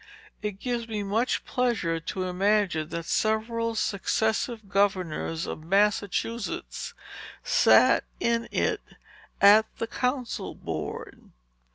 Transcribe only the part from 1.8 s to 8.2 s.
to imagine, that several successive governors of Massachusetts sat